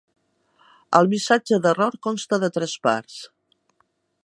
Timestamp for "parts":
2.87-3.21